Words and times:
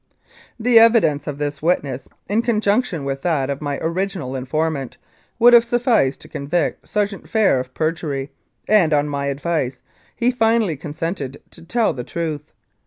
The 0.59 0.79
evidence 0.79 1.27
of 1.27 1.37
this 1.37 1.61
witness, 1.61 2.09
in 2.27 2.41
conjunction 2.41 3.05
with 3.05 3.21
that 3.21 3.51
of 3.51 3.61
my 3.61 3.77
original 3.83 4.35
informant, 4.35 4.97
would 5.37 5.53
have 5.53 5.63
sufficed 5.63 6.21
to 6.21 6.27
convict 6.27 6.87
Sergeant 6.87 7.25
Phair 7.25 7.59
of 7.59 7.75
perjury, 7.75 8.31
and, 8.67 8.93
on 8.95 9.07
my 9.07 9.27
advice, 9.27 9.83
he 10.15 10.31
finally 10.31 10.75
consented 10.75 11.39
to 11.51 11.61
tell 11.61 11.93
the 11.93 12.03
truth. 12.03 12.51